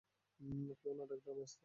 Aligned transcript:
কেউ 0.79 0.93
না 0.93 1.03
ডাকলেও 1.05 1.33
আমি 1.33 1.43
আসতাম। 1.43 1.59